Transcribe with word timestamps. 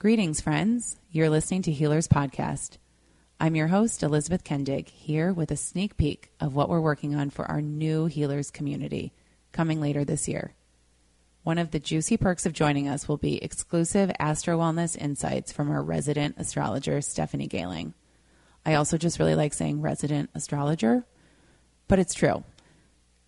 Greetings, 0.00 0.40
friends. 0.40 0.96
You're 1.10 1.28
listening 1.28 1.62
to 1.62 1.72
Healers 1.72 2.06
Podcast. 2.06 2.78
I'm 3.40 3.56
your 3.56 3.66
host, 3.66 4.04
Elizabeth 4.04 4.44
Kendig, 4.44 4.86
here 4.86 5.32
with 5.32 5.50
a 5.50 5.56
sneak 5.56 5.96
peek 5.96 6.30
of 6.38 6.54
what 6.54 6.68
we're 6.68 6.80
working 6.80 7.16
on 7.16 7.30
for 7.30 7.44
our 7.46 7.60
new 7.60 8.06
Healers 8.06 8.52
community 8.52 9.12
coming 9.50 9.80
later 9.80 10.04
this 10.04 10.28
year. 10.28 10.54
One 11.42 11.58
of 11.58 11.72
the 11.72 11.80
juicy 11.80 12.16
perks 12.16 12.46
of 12.46 12.52
joining 12.52 12.86
us 12.86 13.08
will 13.08 13.16
be 13.16 13.42
exclusive 13.42 14.12
Astro 14.20 14.56
Wellness 14.56 14.96
insights 14.96 15.50
from 15.50 15.68
our 15.68 15.82
resident 15.82 16.36
astrologer, 16.38 17.00
Stephanie 17.00 17.48
Gailing. 17.48 17.92
I 18.64 18.74
also 18.74 18.98
just 18.98 19.18
really 19.18 19.34
like 19.34 19.52
saying 19.52 19.80
resident 19.80 20.30
astrologer, 20.32 21.06
but 21.88 21.98
it's 21.98 22.14
true. 22.14 22.44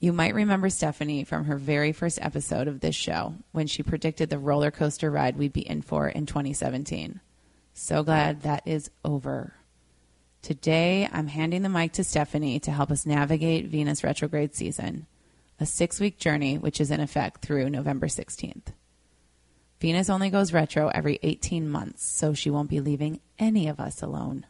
You 0.02 0.14
might 0.14 0.34
remember 0.34 0.70
Stephanie 0.70 1.24
from 1.24 1.44
her 1.44 1.58
very 1.58 1.92
first 1.92 2.18
episode 2.22 2.68
of 2.68 2.80
this 2.80 2.94
show 2.94 3.34
when 3.52 3.66
she 3.66 3.82
predicted 3.82 4.30
the 4.30 4.38
roller 4.38 4.70
coaster 4.70 5.10
ride 5.10 5.36
we'd 5.36 5.52
be 5.52 5.60
in 5.60 5.82
for 5.82 6.08
in 6.08 6.24
2017. 6.24 7.20
So 7.74 8.02
glad 8.02 8.40
that 8.40 8.62
is 8.66 8.90
over. 9.04 9.54
Today, 10.40 11.06
I'm 11.12 11.26
handing 11.26 11.60
the 11.60 11.68
mic 11.68 11.92
to 11.92 12.04
Stephanie 12.04 12.58
to 12.60 12.70
help 12.70 12.90
us 12.90 13.04
navigate 13.04 13.66
Venus 13.66 14.02
retrograde 14.02 14.54
season, 14.54 15.06
a 15.60 15.66
six 15.66 16.00
week 16.00 16.18
journey 16.18 16.56
which 16.56 16.80
is 16.80 16.90
in 16.90 17.00
effect 17.00 17.42
through 17.42 17.68
November 17.68 18.06
16th. 18.06 18.72
Venus 19.80 20.08
only 20.08 20.30
goes 20.30 20.54
retro 20.54 20.88
every 20.88 21.18
18 21.22 21.68
months, 21.68 22.06
so 22.06 22.32
she 22.32 22.48
won't 22.48 22.70
be 22.70 22.80
leaving 22.80 23.20
any 23.38 23.68
of 23.68 23.78
us 23.78 24.00
alone. 24.00 24.46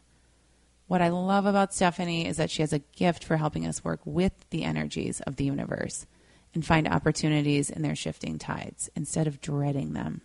What 0.91 1.01
I 1.01 1.07
love 1.07 1.45
about 1.45 1.73
Stephanie 1.73 2.27
is 2.27 2.35
that 2.35 2.51
she 2.51 2.63
has 2.63 2.73
a 2.73 2.79
gift 2.79 3.23
for 3.23 3.37
helping 3.37 3.65
us 3.65 3.81
work 3.81 4.01
with 4.03 4.33
the 4.49 4.65
energies 4.65 5.21
of 5.21 5.37
the 5.37 5.45
universe 5.45 6.05
and 6.53 6.65
find 6.65 6.85
opportunities 6.85 7.69
in 7.69 7.81
their 7.81 7.95
shifting 7.95 8.37
tides 8.37 8.89
instead 8.93 9.25
of 9.25 9.39
dreading 9.39 9.93
them. 9.93 10.19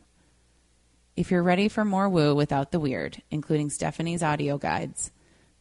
If 1.15 1.30
you're 1.30 1.45
ready 1.45 1.69
for 1.69 1.84
more 1.84 2.09
woo 2.09 2.34
without 2.34 2.73
the 2.73 2.80
weird, 2.80 3.23
including 3.30 3.70
Stephanie's 3.70 4.25
audio 4.25 4.59
guides, 4.59 5.12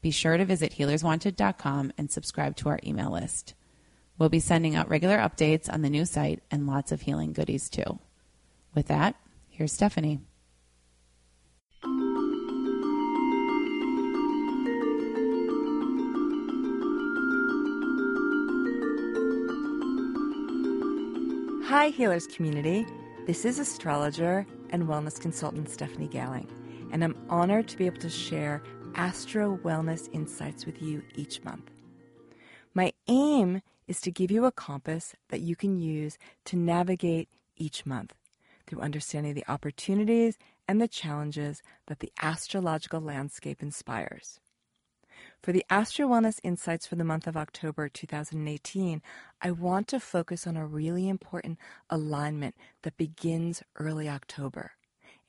be 0.01 0.09
sure 0.09 0.37
to 0.37 0.43
visit 0.43 0.73
healerswanted.com 0.73 1.93
and 1.99 2.09
subscribe 2.09 2.55
to 2.55 2.69
our 2.69 2.79
email 2.83 3.11
list. 3.11 3.53
We'll 4.17 4.29
be 4.29 4.39
sending 4.39 4.75
out 4.75 4.89
regular 4.89 5.19
updates 5.19 5.71
on 5.71 5.83
the 5.83 5.91
new 5.91 6.05
site 6.05 6.41
and 6.49 6.65
lots 6.65 6.91
of 6.91 7.01
healing 7.01 7.31
goodies 7.31 7.69
too. 7.69 7.99
With 8.73 8.87
that, 8.87 9.13
here's 9.49 9.71
Stephanie. 9.71 10.21
Hi, 21.67 21.89
Healers 21.89 22.27
community. 22.27 22.85
This 23.25 23.43
is 23.43 23.57
astrologer 23.57 24.45
and 24.69 24.83
wellness 24.83 25.19
consultant 25.19 25.67
Stephanie 25.67 26.07
Gailing, 26.07 26.47
and 26.91 27.03
I'm 27.03 27.17
honored 27.27 27.67
to 27.69 27.77
be 27.77 27.87
able 27.87 28.01
to 28.01 28.09
share 28.09 28.61
astro 28.93 29.57
wellness 29.63 30.07
insights 30.13 30.67
with 30.67 30.79
you 30.79 31.01
each 31.15 31.43
month. 31.43 31.71
My 32.75 32.93
aim 33.07 33.63
is 33.87 33.99
to 34.01 34.11
give 34.11 34.29
you 34.29 34.45
a 34.45 34.51
compass 34.51 35.15
that 35.29 35.41
you 35.41 35.55
can 35.55 35.79
use 35.79 36.19
to 36.45 36.55
navigate 36.55 37.29
each 37.57 37.83
month 37.83 38.13
through 38.67 38.81
understanding 38.81 39.33
the 39.33 39.51
opportunities 39.51 40.37
and 40.67 40.79
the 40.79 40.87
challenges 40.87 41.63
that 41.87 41.97
the 41.97 42.11
astrological 42.21 43.01
landscape 43.01 43.63
inspires. 43.63 44.39
For 45.41 45.51
the 45.51 45.65
Astro 45.69 46.07
Wellness 46.07 46.39
Insights 46.43 46.87
for 46.87 46.95
the 46.95 47.03
month 47.03 47.27
of 47.27 47.37
October 47.37 47.87
2018, 47.87 49.01
I 49.41 49.51
want 49.51 49.87
to 49.89 49.99
focus 49.99 50.47
on 50.47 50.57
a 50.57 50.65
really 50.65 51.07
important 51.07 51.59
alignment 51.89 52.55
that 52.81 52.97
begins 52.97 53.61
early 53.75 54.09
October 54.09 54.71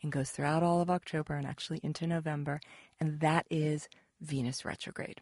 and 0.02 0.10
goes 0.10 0.30
throughout 0.30 0.62
all 0.62 0.80
of 0.80 0.90
October 0.90 1.34
and 1.34 1.46
actually 1.46 1.80
into 1.82 2.06
November, 2.06 2.60
and 2.98 3.20
that 3.20 3.46
is 3.50 3.88
Venus 4.20 4.64
retrograde. 4.64 5.20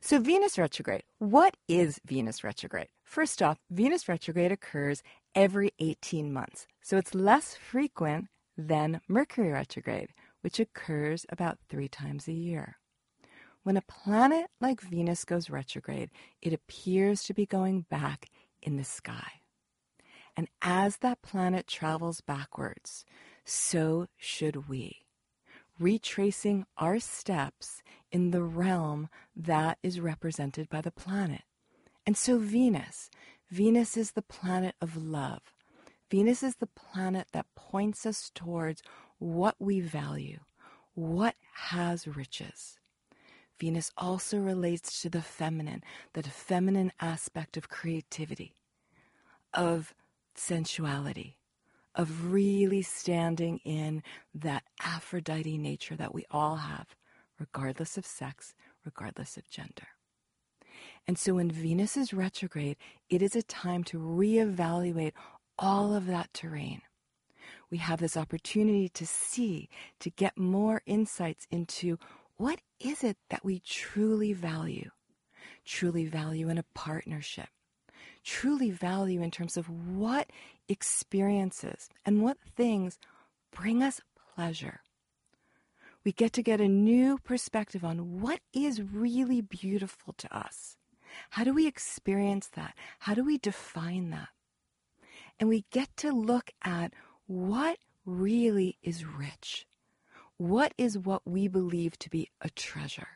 So, 0.00 0.18
Venus 0.18 0.58
retrograde. 0.58 1.02
What 1.18 1.56
is 1.66 2.00
Venus 2.04 2.44
retrograde? 2.44 2.88
First 3.02 3.42
off, 3.42 3.58
Venus 3.70 4.08
retrograde 4.08 4.52
occurs 4.52 5.02
every 5.34 5.72
18 5.78 6.32
months, 6.32 6.66
so 6.82 6.96
it's 6.98 7.14
less 7.14 7.54
frequent 7.54 8.26
than 8.56 9.00
Mercury 9.08 9.52
retrograde, 9.52 10.10
which 10.42 10.60
occurs 10.60 11.24
about 11.30 11.58
three 11.68 11.88
times 11.88 12.28
a 12.28 12.32
year. 12.32 12.76
When 13.68 13.76
a 13.76 13.82
planet 13.82 14.46
like 14.62 14.80
Venus 14.80 15.26
goes 15.26 15.50
retrograde, 15.50 16.08
it 16.40 16.54
appears 16.54 17.22
to 17.24 17.34
be 17.34 17.44
going 17.44 17.82
back 17.90 18.30
in 18.62 18.78
the 18.78 18.82
sky. 18.82 19.42
And 20.34 20.48
as 20.62 20.96
that 21.02 21.20
planet 21.20 21.66
travels 21.66 22.22
backwards, 22.22 23.04
so 23.44 24.06
should 24.16 24.70
we, 24.70 25.02
retracing 25.78 26.64
our 26.78 26.98
steps 26.98 27.82
in 28.10 28.30
the 28.30 28.42
realm 28.42 29.10
that 29.36 29.76
is 29.82 30.00
represented 30.00 30.70
by 30.70 30.80
the 30.80 30.90
planet. 30.90 31.42
And 32.06 32.16
so, 32.16 32.38
Venus, 32.38 33.10
Venus 33.50 33.98
is 33.98 34.12
the 34.12 34.22
planet 34.22 34.76
of 34.80 34.96
love. 34.96 35.42
Venus 36.10 36.42
is 36.42 36.56
the 36.56 36.68
planet 36.68 37.26
that 37.32 37.54
points 37.54 38.06
us 38.06 38.30
towards 38.34 38.82
what 39.18 39.56
we 39.58 39.80
value, 39.80 40.38
what 40.94 41.34
has 41.52 42.08
riches. 42.08 42.78
Venus 43.58 43.90
also 43.96 44.38
relates 44.38 45.02
to 45.02 45.10
the 45.10 45.22
feminine, 45.22 45.82
the 46.12 46.22
feminine 46.22 46.92
aspect 47.00 47.56
of 47.56 47.68
creativity, 47.68 48.54
of 49.52 49.94
sensuality, 50.34 51.36
of 51.94 52.32
really 52.32 52.82
standing 52.82 53.58
in 53.64 54.02
that 54.34 54.62
Aphrodite 54.82 55.58
nature 55.58 55.96
that 55.96 56.14
we 56.14 56.24
all 56.30 56.56
have, 56.56 56.94
regardless 57.38 57.98
of 57.98 58.06
sex, 58.06 58.54
regardless 58.84 59.36
of 59.36 59.50
gender. 59.50 59.88
And 61.06 61.18
so 61.18 61.34
when 61.34 61.50
Venus 61.50 61.96
is 61.96 62.12
retrograde, 62.12 62.76
it 63.10 63.22
is 63.22 63.34
a 63.34 63.42
time 63.42 63.82
to 63.84 63.98
reevaluate 63.98 65.12
all 65.58 65.94
of 65.94 66.06
that 66.06 66.32
terrain. 66.32 66.82
We 67.70 67.78
have 67.78 68.00
this 68.00 68.16
opportunity 68.16 68.88
to 68.90 69.06
see, 69.06 69.68
to 70.00 70.10
get 70.10 70.38
more 70.38 70.82
insights 70.86 71.46
into 71.50 71.98
what 72.38 72.60
is 72.78 73.02
it 73.02 73.16
that 73.30 73.44
we 73.44 73.58
truly 73.58 74.32
value? 74.32 74.90
Truly 75.64 76.06
value 76.06 76.48
in 76.48 76.56
a 76.56 76.64
partnership? 76.72 77.48
Truly 78.24 78.70
value 78.70 79.20
in 79.20 79.32
terms 79.32 79.56
of 79.56 79.68
what 79.68 80.30
experiences 80.68 81.88
and 82.06 82.22
what 82.22 82.38
things 82.56 82.98
bring 83.50 83.82
us 83.82 84.00
pleasure? 84.34 84.80
We 86.04 86.12
get 86.12 86.32
to 86.34 86.42
get 86.42 86.60
a 86.60 86.68
new 86.68 87.18
perspective 87.18 87.84
on 87.84 88.20
what 88.20 88.40
is 88.52 88.82
really 88.82 89.40
beautiful 89.40 90.14
to 90.18 90.36
us. 90.36 90.76
How 91.30 91.42
do 91.42 91.52
we 91.52 91.66
experience 91.66 92.48
that? 92.54 92.74
How 93.00 93.14
do 93.14 93.24
we 93.24 93.38
define 93.38 94.10
that? 94.10 94.28
And 95.40 95.48
we 95.48 95.64
get 95.72 95.88
to 95.98 96.12
look 96.12 96.52
at 96.62 96.92
what 97.26 97.78
really 98.06 98.78
is 98.80 99.04
rich 99.04 99.66
what 100.38 100.72
is 100.78 100.96
what 100.96 101.22
we 101.26 101.48
believe 101.48 101.98
to 101.98 102.10
be 102.10 102.30
a 102.40 102.48
treasure? 102.48 103.08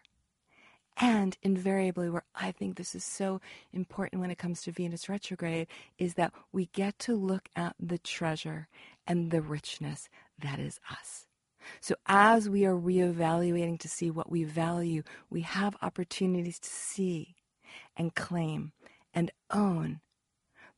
And 0.98 1.38
invariably, 1.42 2.10
where 2.10 2.24
I 2.34 2.52
think 2.52 2.76
this 2.76 2.94
is 2.94 3.04
so 3.04 3.40
important 3.72 4.20
when 4.20 4.30
it 4.30 4.38
comes 4.38 4.60
to 4.62 4.72
Venus 4.72 5.08
retrograde, 5.08 5.68
is 5.98 6.14
that 6.14 6.34
we 6.52 6.66
get 6.66 6.98
to 7.00 7.14
look 7.14 7.48
at 7.56 7.74
the 7.80 7.98
treasure 7.98 8.68
and 9.06 9.30
the 9.30 9.40
richness 9.40 10.10
that 10.38 10.58
is 10.58 10.78
us. 10.90 11.26
So, 11.80 11.94
as 12.06 12.48
we 12.48 12.66
are 12.66 12.76
reevaluating 12.76 13.78
to 13.80 13.88
see 13.88 14.10
what 14.10 14.30
we 14.30 14.44
value, 14.44 15.02
we 15.30 15.42
have 15.42 15.76
opportunities 15.80 16.58
to 16.58 16.68
see 16.68 17.36
and 17.96 18.14
claim 18.14 18.72
and 19.14 19.30
own 19.50 20.00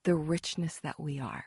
the 0.04 0.14
richness 0.14 0.78
that 0.82 1.00
we 1.00 1.18
are. 1.18 1.46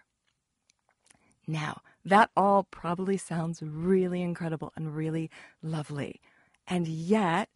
Now, 1.47 1.81
that 2.07 2.29
all 2.37 2.63
probably 2.63 3.17
sounds 3.17 3.61
really 3.61 4.21
incredible 4.21 4.71
and 4.75 4.95
really 4.95 5.29
lovely. 5.61 6.21
And 6.65 6.87
yet, 6.87 7.49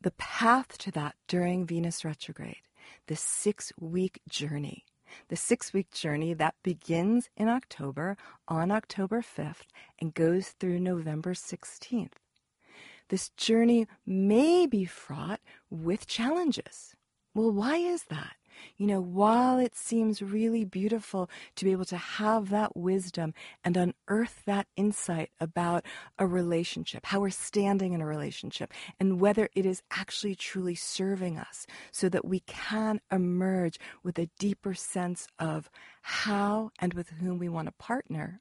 the 0.00 0.12
path 0.12 0.78
to 0.78 0.90
that 0.92 1.16
during 1.26 1.66
Venus 1.66 2.04
retrograde, 2.04 2.62
the 3.08 3.16
six 3.16 3.72
week 3.80 4.20
journey, 4.28 4.84
the 5.28 5.36
six 5.36 5.72
week 5.72 5.90
journey 5.90 6.34
that 6.34 6.54
begins 6.62 7.28
in 7.36 7.48
October 7.48 8.16
on 8.46 8.70
October 8.70 9.22
5th 9.22 9.66
and 10.00 10.14
goes 10.14 10.48
through 10.60 10.78
November 10.78 11.34
16th. 11.34 12.12
This 13.08 13.30
journey 13.30 13.86
may 14.06 14.66
be 14.66 14.84
fraught 14.84 15.40
with 15.68 16.06
challenges. 16.06 16.94
Well, 17.34 17.50
why 17.50 17.76
is 17.78 18.04
that? 18.04 18.36
You 18.76 18.86
know, 18.86 19.00
while 19.00 19.58
it 19.58 19.74
seems 19.74 20.22
really 20.22 20.64
beautiful 20.64 21.30
to 21.56 21.64
be 21.64 21.72
able 21.72 21.84
to 21.86 21.96
have 21.96 22.50
that 22.50 22.76
wisdom 22.76 23.34
and 23.64 23.76
unearth 23.76 24.42
that 24.46 24.66
insight 24.76 25.30
about 25.40 25.84
a 26.18 26.26
relationship, 26.26 27.06
how 27.06 27.20
we're 27.20 27.30
standing 27.30 27.92
in 27.92 28.00
a 28.00 28.06
relationship, 28.06 28.72
and 28.98 29.20
whether 29.20 29.48
it 29.54 29.66
is 29.66 29.82
actually 29.90 30.34
truly 30.34 30.74
serving 30.74 31.38
us 31.38 31.66
so 31.92 32.08
that 32.08 32.24
we 32.24 32.40
can 32.40 33.00
emerge 33.10 33.78
with 34.02 34.18
a 34.18 34.30
deeper 34.38 34.74
sense 34.74 35.26
of 35.38 35.70
how 36.02 36.70
and 36.78 36.94
with 36.94 37.08
whom 37.10 37.38
we 37.38 37.48
want 37.48 37.66
to 37.66 37.72
partner, 37.72 38.40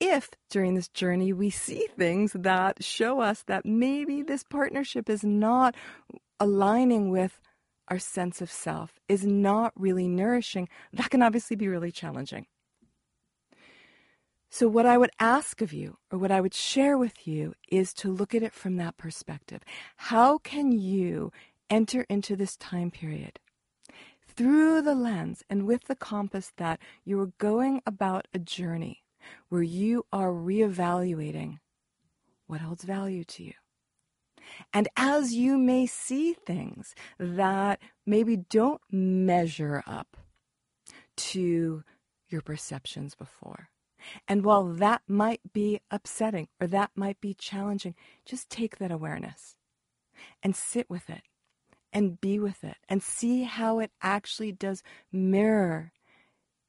if 0.00 0.30
during 0.48 0.74
this 0.74 0.88
journey 0.88 1.32
we 1.32 1.50
see 1.50 1.86
things 1.98 2.32
that 2.32 2.82
show 2.82 3.20
us 3.20 3.42
that 3.46 3.66
maybe 3.66 4.22
this 4.22 4.42
partnership 4.42 5.10
is 5.10 5.22
not 5.22 5.74
aligning 6.40 7.10
with 7.10 7.38
our 7.90 7.98
sense 7.98 8.40
of 8.40 8.50
self, 8.50 9.00
is 9.08 9.26
not 9.26 9.72
really 9.76 10.08
nourishing, 10.08 10.68
that 10.92 11.10
can 11.10 11.22
obviously 11.22 11.56
be 11.56 11.68
really 11.68 11.90
challenging. 11.90 12.46
So, 14.52 14.66
what 14.66 14.84
I 14.84 14.98
would 14.98 15.12
ask 15.20 15.62
of 15.62 15.72
you, 15.72 15.98
or 16.10 16.18
what 16.18 16.32
I 16.32 16.40
would 16.40 16.54
share 16.54 16.98
with 16.98 17.26
you, 17.26 17.54
is 17.68 17.94
to 17.94 18.10
look 18.10 18.34
at 18.34 18.42
it 18.42 18.52
from 18.52 18.76
that 18.76 18.96
perspective. 18.96 19.62
How 19.96 20.38
can 20.38 20.72
you 20.72 21.30
enter 21.70 22.04
into 22.08 22.34
this 22.34 22.56
time 22.56 22.90
period 22.90 23.38
through 24.26 24.82
the 24.82 24.94
lens 24.94 25.44
and 25.48 25.66
with 25.66 25.84
the 25.84 25.94
compass 25.94 26.52
that 26.56 26.80
you 27.04 27.20
are 27.20 27.32
going 27.38 27.80
about 27.86 28.26
a 28.34 28.40
journey 28.40 29.04
where 29.50 29.62
you 29.62 30.04
are 30.12 30.32
reevaluating 30.32 31.58
what 32.48 32.60
holds 32.60 32.82
value 32.82 33.22
to 33.22 33.44
you? 33.44 33.59
And 34.72 34.88
as 34.96 35.34
you 35.34 35.58
may 35.58 35.86
see 35.86 36.32
things 36.32 36.94
that 37.18 37.80
maybe 38.06 38.36
don't 38.36 38.80
measure 38.90 39.82
up 39.86 40.16
to 41.16 41.82
your 42.28 42.40
perceptions 42.40 43.14
before, 43.14 43.68
and 44.26 44.44
while 44.44 44.64
that 44.64 45.02
might 45.06 45.40
be 45.52 45.80
upsetting 45.90 46.48
or 46.60 46.66
that 46.68 46.90
might 46.94 47.20
be 47.20 47.34
challenging, 47.34 47.94
just 48.24 48.48
take 48.48 48.78
that 48.78 48.90
awareness 48.90 49.56
and 50.42 50.56
sit 50.56 50.88
with 50.88 51.10
it 51.10 51.22
and 51.92 52.20
be 52.20 52.38
with 52.38 52.64
it 52.64 52.76
and 52.88 53.02
see 53.02 53.42
how 53.42 53.78
it 53.78 53.90
actually 54.02 54.52
does 54.52 54.82
mirror 55.12 55.92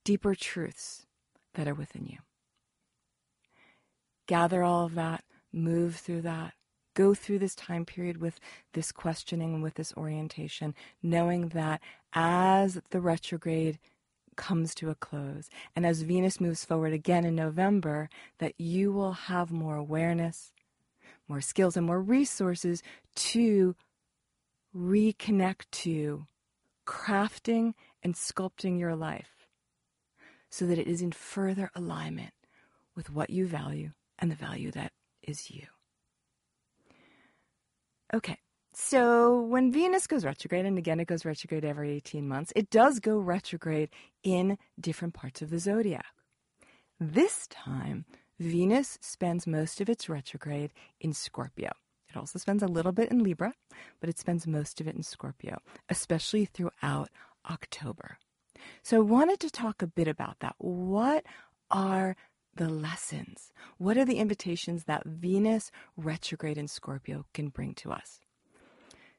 deeper 0.04 0.36
truths 0.36 1.06
that 1.54 1.68
are 1.68 1.74
within 1.74 2.06
you. 2.06 2.18
Gather 4.28 4.64
all 4.64 4.86
of 4.86 4.96
that, 4.96 5.24
move 5.52 5.96
through 5.96 6.22
that, 6.22 6.54
go 6.94 7.14
through 7.14 7.40
this 7.40 7.56
time 7.56 7.86
period 7.86 8.18
with 8.18 8.40
this 8.74 8.92
questioning, 8.92 9.62
with 9.62 9.76
this 9.76 9.94
orientation, 9.96 10.74
knowing 11.02 11.50
that 11.50 11.82
as 12.14 12.80
the 12.90 13.02
retrograde 13.02 13.80
comes 14.36 14.74
to 14.76 14.90
a 14.90 14.96
close 14.96 15.50
and 15.76 15.86
as 15.86 16.02
Venus 16.02 16.40
moves 16.40 16.66
forward 16.66 16.94
again 16.94 17.26
in 17.26 17.36
November, 17.36 18.10
that 18.40 18.54
you 18.60 18.92
will 18.92 19.14
have 19.14 19.52
more 19.52 19.76
awareness, 19.76 20.54
more 21.28 21.42
skills, 21.42 21.78
and 21.78 21.86
more 21.86 22.02
resources 22.02 22.82
to 23.16 23.76
reconnect 24.76 25.64
to 25.72 26.26
crafting 26.86 27.74
and 28.04 28.16
sculpting 28.16 28.80
your 28.80 28.96
life 28.96 29.48
so 30.50 30.66
that 30.66 30.80
it 30.80 30.88
is 30.88 31.02
in 31.02 31.12
further 31.12 31.72
alignment 31.76 32.34
with 32.96 33.10
what 33.10 33.30
you 33.30 33.48
value 33.48 33.92
and 34.20 34.32
the 34.32 34.36
value 34.36 34.72
that 34.72 34.92
is 35.24 35.50
you. 35.52 35.68
Okay, 38.14 38.38
so 38.74 39.42
when 39.42 39.72
Venus 39.72 40.06
goes 40.06 40.26
retrograde, 40.26 40.66
and 40.66 40.78
again 40.78 41.00
it 41.00 41.08
goes 41.08 41.24
retrograde 41.24 41.64
every 41.64 41.92
18 41.92 42.28
months, 42.28 42.52
it 42.56 42.70
does 42.70 43.00
go 43.00 43.18
retrograde 43.18 43.90
in 44.24 44.58
different 44.80 45.14
parts 45.14 45.42
of 45.42 45.50
the 45.50 45.60
zodiac. 45.60 46.06
This 47.00 47.48
time, 47.48 48.06
Venus 48.40 48.98
spends 49.02 49.48
most 49.48 49.80
of 49.82 49.90
its 49.90 50.10
retrograde 50.10 50.74
in 51.00 51.14
Scorpio. 51.14 51.72
It 52.10 52.18
also 52.18 52.38
spends 52.38 52.62
a 52.62 52.68
little 52.68 52.92
bit 52.92 53.10
in 53.10 53.24
Libra, 53.24 53.54
but 54.02 54.10
it 54.10 54.20
spends 54.20 54.46
most 54.46 54.82
of 54.82 54.88
it 54.88 54.96
in 54.96 55.04
Scorpio, 55.04 55.60
especially 55.88 56.46
throughout 56.46 57.10
October. 57.50 58.18
So 58.84 58.98
I 58.98 59.02
wanted 59.02 59.40
to 59.40 59.50
talk 59.50 59.82
a 59.82 59.88
bit 59.88 60.08
about 60.08 60.40
that. 60.40 60.56
What 60.58 61.26
are 61.70 62.16
the 62.62 62.70
lessons? 62.70 63.52
What 63.80 63.98
are 63.98 64.06
the 64.06 64.20
invitations 64.20 64.84
that 64.84 65.04
Venus 65.04 65.72
retrograde 65.98 66.60
in 66.60 66.68
Scorpio 66.68 67.26
can 67.34 67.48
bring 67.48 67.74
to 67.76 67.92
us? 67.92 68.20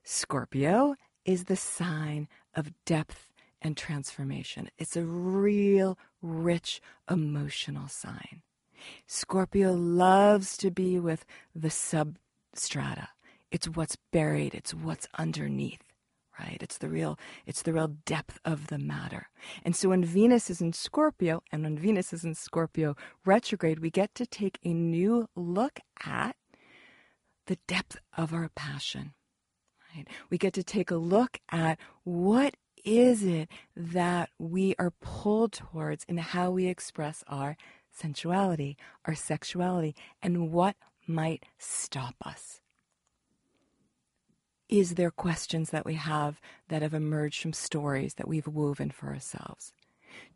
Scorpio 0.05 0.95
is 1.25 1.45
the 1.45 1.57
sign 1.57 2.29
of 2.55 2.71
depth 2.85 3.33
and 3.61 3.77
transformation. 3.77 4.71
It's 4.79 4.97
a 4.97 5.03
real, 5.03 5.99
rich, 6.23 6.81
emotional 7.11 7.89
sign. 7.89 8.43
Scorpio 9.09 9.73
loves 9.73 10.57
to 10.59 10.71
be 10.71 11.01
with 11.01 11.27
the 11.53 11.67
substrata. 11.67 13.09
It's 13.51 13.67
what's 13.67 13.97
buried, 14.13 14.55
it's 14.55 14.73
what's 14.73 15.09
underneath 15.19 15.83
right? 16.39 16.59
It's 16.61 16.79
the 16.79 16.89
real, 16.89 17.19
it's 17.47 17.63
the 17.63 17.73
real 17.73 17.89
depth 18.07 18.39
of 18.45 18.69
the 18.69 18.79
matter. 18.79 19.29
And 19.65 19.77
so 19.77 19.91
when 19.91 20.05
Venus 20.05 20.51
is 20.51 20.61
in 20.61 20.73
Scorpio 20.73 21.43
and 21.53 21.63
when 21.63 21.79
Venus 21.79 22.13
is 22.13 22.25
in 22.25 22.35
Scorpio 22.35 22.97
retrograde, 23.25 23.81
we 23.81 23.91
get 23.91 24.15
to 24.17 24.27
take 24.27 24.59
a 24.65 24.73
new 24.73 25.29
look 25.37 25.81
at 26.05 26.37
the 27.47 27.59
depth 27.67 27.99
of 28.17 28.33
our 28.33 28.51
passion, 28.55 29.15
right? 29.95 30.07
We 30.31 30.39
get 30.39 30.55
to 30.55 30.65
take 30.65 30.91
a 30.91 30.97
look 30.97 31.39
at 31.51 31.79
what 32.05 32.55
is 32.85 33.23
it 33.23 33.49
that 33.77 34.31
we 34.39 34.75
are 34.79 34.93
pulled 35.01 35.53
towards 35.53 36.05
in 36.09 36.19
how 36.19 36.51
we 36.51 36.67
express 36.67 37.23
our 37.29 37.57
sensuality, 37.93 38.77
our 39.05 39.15
sexuality, 39.15 39.95
and 40.23 40.51
what 40.51 40.77
might 41.07 41.45
stop 41.59 42.15
us. 42.25 42.62
Is 44.73 44.95
there 44.95 45.11
questions 45.11 45.69
that 45.69 45.85
we 45.85 45.97
have 45.97 46.41
that 46.69 46.81
have 46.81 46.95
emerged 46.95 47.43
from 47.43 47.53
stories 47.53 48.15
that 48.15 48.27
we've 48.27 48.47
woven 48.47 48.91
for 48.91 49.09
ourselves? 49.09 49.75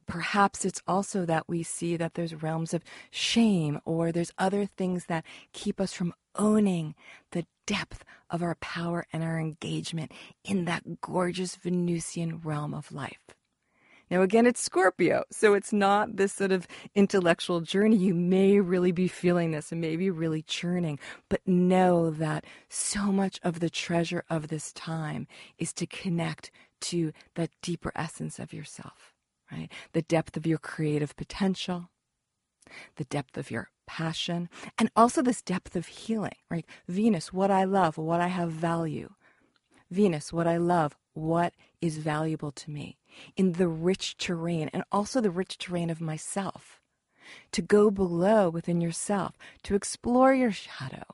Perhaps 0.07 0.67
it's 0.67 0.83
also 0.87 1.25
that 1.25 1.49
we 1.49 1.63
see 1.63 1.97
that 1.97 2.13
there's 2.13 2.43
realms 2.43 2.75
of 2.75 2.85
shame 3.11 3.81
or 3.87 4.13
there's 4.13 4.35
other 4.37 4.67
things 4.67 5.07
that 5.07 5.25
keep 5.55 5.81
us 5.81 5.95
from 5.95 6.13
owning 6.35 6.95
the 7.31 7.47
depth 7.65 8.05
of 8.29 8.43
our 8.43 8.57
power 8.57 9.07
and 9.11 9.25
our 9.25 9.41
engagement 9.41 10.13
in 10.45 10.67
that 10.67 11.01
gorgeous 11.01 11.57
Venusian 11.57 12.39
realm 12.45 12.75
of 12.75 12.93
life. 12.93 13.36
Now, 14.11 14.23
again, 14.23 14.47
it's 14.47 14.61
Scorpio, 14.61 15.25
so 15.33 15.55
it's 15.55 15.73
not 15.73 16.17
this 16.17 16.33
sort 16.33 16.53
of 16.53 16.69
intellectual 16.95 17.61
journey. 17.61 17.97
You 17.97 18.15
may 18.15 18.61
really 18.61 18.93
be 18.93 19.09
feeling 19.09 19.51
this 19.51 19.73
and 19.73 19.81
maybe 19.81 20.11
really 20.11 20.43
churning, 20.43 21.01
but 21.29 21.47
know 21.47 22.11
that 22.11 22.45
so 22.69 23.11
much 23.11 23.41
of 23.43 23.59
the 23.59 23.71
treasure 23.71 24.23
of 24.31 24.47
this 24.47 24.73
time 24.73 25.27
is 25.59 25.73
to 25.75 25.87
connect 25.87 26.53
to 26.83 27.13
that 27.35 27.51
deeper 27.63 27.91
essence 27.97 28.39
of 28.39 28.53
yourself, 28.53 29.15
right? 29.51 29.73
The 29.93 30.03
depth 30.03 30.37
of 30.37 30.47
your 30.47 30.59
creative 30.59 31.17
potential, 31.17 31.91
the 32.97 33.05
depth 33.05 33.37
of 33.37 33.51
your 33.51 33.71
passion, 33.89 34.49
and 34.79 34.89
also 34.95 35.21
this 35.21 35.43
depth 35.43 35.75
of 35.75 35.87
healing, 35.87 36.37
right? 36.49 36.67
Venus, 36.87 37.33
what 37.33 37.51
I 37.51 37.65
love, 37.65 37.99
what 37.99 38.21
I 38.21 38.29
have 38.29 38.51
value. 38.51 39.11
Venus, 39.91 40.33
what 40.33 40.47
I 40.47 40.57
love, 40.57 40.97
what 41.15 41.55
is 41.81 41.99
valuable 41.99 42.53
to 42.53 42.71
me 42.71 42.99
in 43.37 43.53
the 43.53 43.69
rich 43.69 44.17
terrain 44.17 44.69
and 44.73 44.85
also 44.91 45.21
the 45.21 45.31
rich 45.31 45.59
terrain 45.59 45.91
of 45.91 46.01
myself. 46.01 46.81
To 47.53 47.63
go 47.63 47.91
below 47.91 48.49
within 48.49 48.81
yourself, 48.81 49.37
to 49.65 49.75
explore 49.75 50.33
your 50.33 50.53
shadow, 50.53 51.05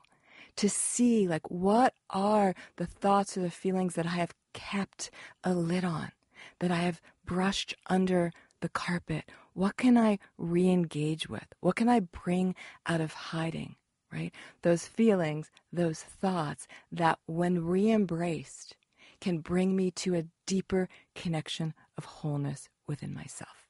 to 0.57 0.69
see 0.69 1.27
like 1.27 1.49
what 1.49 1.95
are 2.09 2.53
the 2.75 2.85
thoughts 2.85 3.35
or 3.37 3.41
the 3.41 3.49
feelings 3.49 3.95
that 3.95 4.05
I 4.05 4.09
have 4.09 4.35
kept 4.53 5.09
a 5.43 5.53
lid 5.53 5.83
on, 5.83 6.11
that 6.59 6.71
I 6.71 6.77
have 6.77 7.01
brushed 7.25 7.75
under 7.87 8.31
the 8.61 8.69
carpet. 8.69 9.25
What 9.53 9.77
can 9.77 9.97
I 9.97 10.19
re 10.37 10.69
engage 10.69 11.27
with? 11.27 11.47
What 11.59 11.75
can 11.75 11.89
I 11.89 11.99
bring 11.99 12.55
out 12.85 13.01
of 13.01 13.13
hiding? 13.13 13.75
Right? 14.13 14.31
Those 14.61 14.85
feelings, 14.85 15.49
those 15.71 16.03
thoughts 16.03 16.67
that 16.91 17.17
when 17.25 17.65
re 17.65 17.89
embraced 17.89 18.75
can 19.19 19.39
bring 19.39 19.75
me 19.75 19.89
to 19.89 20.13
a 20.15 20.25
deeper 20.45 20.87
connection 21.15 21.73
of 21.97 22.05
wholeness 22.05 22.69
within 22.87 23.13
myself. 23.13 23.63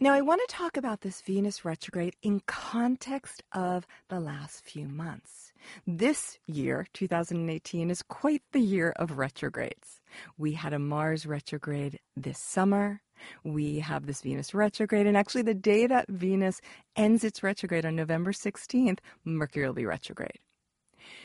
Now, 0.00 0.12
I 0.12 0.22
want 0.22 0.40
to 0.46 0.54
talk 0.54 0.76
about 0.76 1.02
this 1.02 1.22
Venus 1.22 1.64
retrograde 1.64 2.16
in 2.20 2.40
context 2.46 3.42
of 3.52 3.86
the 4.08 4.18
last 4.18 4.64
few 4.64 4.88
months. 4.88 5.52
This 5.86 6.38
year, 6.46 6.86
2018, 6.92 7.90
is 7.90 8.02
quite 8.02 8.42
the 8.52 8.60
year 8.60 8.92
of 8.96 9.18
retrogrades. 9.18 10.00
We 10.36 10.52
had 10.52 10.72
a 10.72 10.80
Mars 10.80 11.26
retrograde 11.26 12.00
this 12.16 12.40
summer. 12.40 13.02
We 13.42 13.80
have 13.80 14.06
this 14.06 14.22
Venus 14.22 14.54
retrograde, 14.54 15.06
and 15.06 15.16
actually, 15.16 15.42
the 15.42 15.54
day 15.54 15.86
that 15.86 16.08
Venus 16.08 16.60
ends 16.96 17.24
its 17.24 17.42
retrograde 17.42 17.86
on 17.86 17.96
November 17.96 18.32
16th, 18.32 18.98
Mercury 19.24 19.66
will 19.66 19.74
be 19.74 19.86
retrograde. 19.86 20.38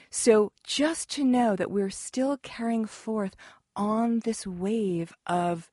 So 0.10 0.52
just 0.64 1.10
to 1.12 1.24
know 1.24 1.56
that 1.56 1.72
we're 1.72 1.90
still 1.90 2.38
carrying 2.38 2.86
forth 2.86 3.36
on 3.76 4.20
this 4.26 4.46
wave 4.46 5.14
of 5.28 5.70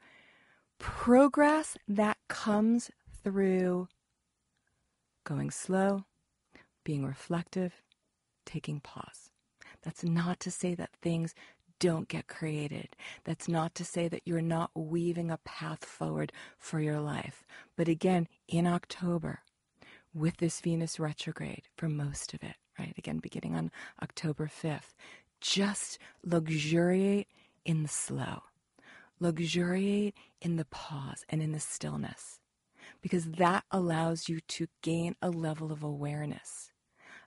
progress 0.78 1.76
that 1.88 2.18
comes 2.28 2.90
through 3.25 3.88
going 5.25 5.50
slow, 5.50 6.04
being 6.85 7.04
reflective, 7.04 7.82
taking 8.44 8.80
pause. 8.80 9.30
That's 9.82 10.04
not 10.04 10.38
to 10.40 10.50
say 10.50 10.75
that 10.75 10.90
things 11.00 11.35
don't 11.78 12.09
get 12.09 12.26
created. 12.26 12.97
That's 13.25 13.49
not 13.49 13.75
to 13.76 13.85
say 13.85 14.09
that 14.09 14.23
you're 14.25 14.40
not 14.40 14.71
weaving 14.75 15.30
a 15.30 15.38
path 15.38 15.85
forward 15.85 16.33
for 16.59 16.80
your 16.80 17.00
life. 17.00 17.45
But 17.76 17.88
again, 17.88 18.28
in 18.49 18.66
October, 18.66 19.40
with 20.14 20.38
this 20.38 20.61
Venus 20.61 20.99
retrograde 20.99 21.68
for 21.76 21.88
most 21.88 22.33
of 22.33 22.42
it, 22.42 22.56
right? 22.78 22.95
Again, 22.97 23.18
beginning 23.18 23.54
on 23.54 23.71
October 24.02 24.49
5th. 24.49 24.95
Just 25.40 25.99
luxuriate 26.25 27.28
in 27.64 27.83
the 27.83 27.88
slow, 27.88 28.42
luxuriate 29.21 30.14
in 30.40 30.56
the 30.56 30.64
pause 30.64 31.25
and 31.28 31.42
in 31.42 31.52
the 31.52 31.61
stillness, 31.61 32.40
because 33.02 33.33
that 33.33 33.64
allows 33.71 34.28
you 34.28 34.40
to 34.40 34.66
gain 34.83 35.14
a 35.21 35.28
level 35.28 35.71
of 35.71 35.83
awareness 35.83 36.73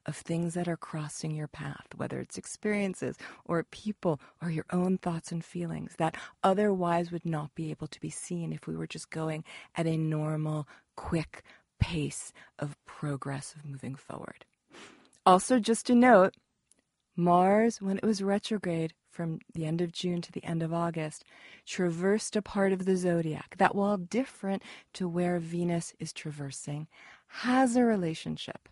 of 0.09 0.15
things 0.15 0.55
that 0.55 0.67
are 0.67 0.75
crossing 0.75 1.35
your 1.35 1.47
path, 1.47 1.85
whether 1.95 2.19
it's 2.19 2.37
experiences 2.37 3.15
or 3.45 3.63
people 3.63 4.19
or 4.41 4.49
your 4.49 4.65
own 4.73 4.97
thoughts 4.97 5.31
and 5.31 5.45
feelings 5.45 5.93
that 5.99 6.17
otherwise 6.43 7.11
would 7.11 7.25
not 7.25 7.53
be 7.53 7.69
able 7.69 7.87
to 7.87 8.01
be 8.01 8.09
seen 8.09 8.51
if 8.51 8.65
we 8.65 8.75
were 8.75 8.87
just 8.87 9.11
going 9.11 9.43
at 9.75 9.85
a 9.85 9.95
normal, 9.95 10.67
quick 10.95 11.43
pace 11.79 12.33
of 12.57 12.75
progress 12.85 13.53
of 13.55 13.63
moving 13.63 13.93
forward. 13.93 14.45
Also, 15.27 15.59
just 15.59 15.85
to 15.85 15.93
note, 15.93 16.33
Mars, 17.15 17.79
when 17.79 17.97
it 17.97 18.03
was 18.03 18.23
retrograde 18.23 18.93
from 19.11 19.39
the 19.53 19.65
end 19.65 19.79
of 19.79 19.91
June 19.91 20.21
to 20.21 20.31
the 20.31 20.43
end 20.43 20.63
of 20.63 20.73
August, 20.73 21.23
traversed 21.67 22.35
a 22.35 22.41
part 22.41 22.71
of 22.73 22.85
the 22.85 22.97
zodiac 22.97 23.55
that, 23.57 23.75
while 23.75 23.97
different 23.97 24.63
to 24.93 25.07
where 25.07 25.37
Venus 25.37 25.93
is 25.99 26.11
traversing, 26.11 26.87
has 27.27 27.75
a 27.75 27.83
relationship. 27.83 28.67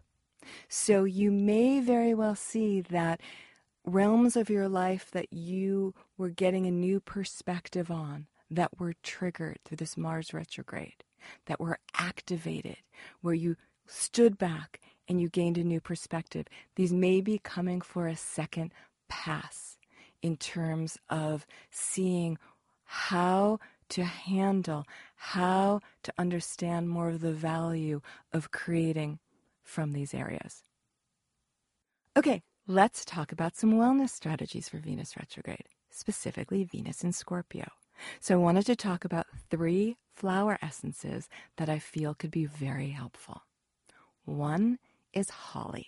So 0.70 1.04
you 1.04 1.32
may 1.32 1.80
very 1.80 2.14
well 2.14 2.36
see 2.36 2.82
that 2.82 3.22
realms 3.86 4.36
of 4.36 4.50
your 4.50 4.68
life 4.68 5.10
that 5.12 5.32
you 5.32 5.94
were 6.18 6.30
getting 6.30 6.66
a 6.66 6.72
new 6.72 7.00
perspective 7.00 7.90
on 7.90 8.28
that 8.50 8.80
were 8.80 8.94
triggered 9.04 9.60
through 9.64 9.78
this 9.78 9.98
Mars 9.98 10.34
retrograde, 10.34 11.04
that 11.46 11.60
were 11.60 11.80
activated, 11.94 12.78
where 13.22 13.34
you 13.34 13.56
stood 13.86 14.38
back 14.38 14.80
and 15.08 15.22
you 15.22 15.30
gained 15.30 15.58
a 15.58 15.64
new 15.64 15.80
perspective. 15.80 16.48
These 16.76 16.94
may 16.94 17.22
be 17.22 17.40
coming 17.40 17.82
for 17.82 18.08
a 18.08 18.16
second 18.16 18.74
pass 19.08 19.78
in 20.22 20.38
terms 20.38 20.98
of 21.10 21.46
seeing 21.72 22.38
how 22.84 23.60
to 23.90 24.04
handle, 24.04 24.86
how 25.16 25.82
to 26.04 26.14
understand 26.18 26.90
more 26.90 27.10
of 27.10 27.22
the 27.22 27.34
value 27.34 28.02
of 28.34 28.52
creating 28.52 29.20
from 29.68 29.92
these 29.92 30.14
areas. 30.14 30.64
Okay, 32.18 32.42
let's 32.66 33.06
talk 33.06 33.32
about 33.32 33.56
some 33.56 33.74
wellness 33.74 34.10
strategies 34.10 34.70
for 34.70 34.78
Venus 34.78 35.16
retrograde, 35.18 35.68
specifically 35.92 36.64
Venus 36.64 37.04
in 37.04 37.12
Scorpio. 37.12 37.68
So, 38.20 38.36
I 38.36 38.38
wanted 38.38 38.66
to 38.68 38.76
talk 38.76 39.06
about 39.06 39.28
three 39.50 39.98
flower 40.16 40.58
essences 40.62 41.28
that 41.58 41.70
I 41.70 41.80
feel 41.80 42.14
could 42.16 42.32
be 42.32 42.46
very 42.46 42.90
helpful. 42.90 43.42
One 44.26 44.80
is 45.14 45.30
holly. 45.30 45.88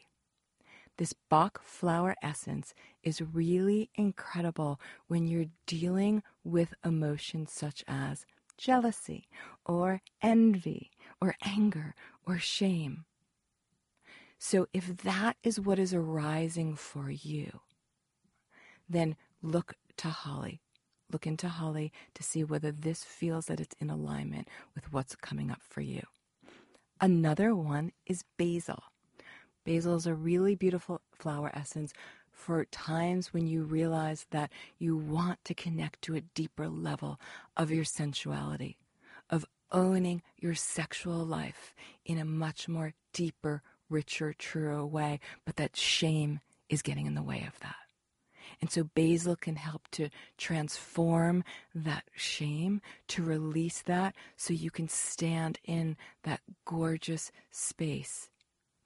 This 0.98 1.14
Bach 1.30 1.62
flower 1.64 2.16
essence 2.22 2.74
is 3.04 3.22
really 3.22 3.90
incredible 3.96 4.82
when 5.08 5.28
you're 5.28 5.46
dealing 5.66 6.24
with 6.44 6.74
emotions 6.84 7.54
such 7.54 7.86
as 7.88 8.26
jealousy 8.58 9.30
or 9.66 10.02
envy 10.22 10.92
or 11.22 11.36
anger 11.44 11.96
or 12.28 12.38
shame. 12.38 13.06
So, 14.40 14.68
if 14.74 14.98
that 15.04 15.36
is 15.44 15.60
what 15.60 15.80
is 15.80 15.94
arising 15.94 16.76
for 16.76 17.12
you, 17.12 17.60
then 18.88 19.18
look 19.42 19.76
to 19.98 20.08
holly. 20.08 20.62
Look 21.12 21.28
into 21.28 21.50
holly 21.50 21.92
to 22.14 22.24
see 22.24 22.44
whether 22.44 22.72
this 22.72 23.04
feels 23.04 23.48
that 23.48 23.60
it's 23.60 23.76
in 23.80 23.90
alignment 23.90 24.48
with 24.76 24.94
what's 24.94 25.16
coming 25.16 25.52
up 25.52 25.62
for 25.62 25.82
you. 25.82 26.04
Another 27.02 27.54
one 27.54 27.92
is 28.06 28.24
basil. 28.38 28.84
Basil 29.66 29.96
is 29.96 30.06
a 30.06 30.16
really 30.16 30.56
beautiful 30.56 31.02
flower 31.12 31.52
essence 31.54 31.94
for 32.32 32.64
times 32.66 33.34
when 33.34 33.46
you 33.46 33.64
realize 33.64 34.26
that 34.32 34.52
you 34.78 34.96
want 34.96 35.44
to 35.44 35.54
connect 35.54 36.02
to 36.04 36.16
a 36.16 36.22
deeper 36.22 36.70
level 36.70 37.20
of 37.58 37.72
your 37.72 37.84
sensuality, 37.84 38.78
of 39.30 39.46
owning 39.72 40.22
your 40.38 40.56
sexual 40.56 41.26
life 41.26 41.76
in 42.06 42.18
a 42.18 42.26
much 42.26 42.70
more 42.70 42.94
deeper, 43.14 43.62
richer, 43.90 44.34
truer 44.34 44.86
way, 44.86 45.20
but 45.46 45.56
that 45.58 45.76
shame 45.76 46.40
is 46.70 46.82
getting 46.82 47.06
in 47.06 47.16
the 47.16 47.24
way 47.24 47.44
of 47.48 47.60
that. 47.60 47.76
And 48.62 48.72
so 48.72 48.84
basil 48.84 49.36
can 49.36 49.56
help 49.56 49.88
to 49.92 50.10
transform 50.38 51.44
that 51.74 52.04
shame, 52.16 52.82
to 53.10 53.24
release 53.24 53.82
that, 53.84 54.16
so 54.36 54.54
you 54.54 54.72
can 54.72 54.90
stand 54.90 55.60
in 55.64 55.98
that 56.24 56.42
gorgeous 56.66 57.32
space 57.52 58.30